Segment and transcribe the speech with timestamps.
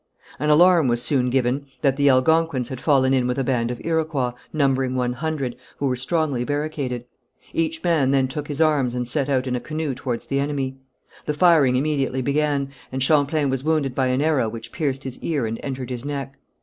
[0.39, 3.79] An alarm was soon given that the Algonquins had fallen in with a band of
[3.85, 7.05] Iroquois, numbering one hundred, who were strongly barricaded.
[7.53, 10.75] Each man then took his arms and set out in a canoe towards the enemy.
[11.27, 15.45] The firing immediately began, and Champlain was wounded by an arrow which pierced his ear
[15.45, 16.35] and entered his neck.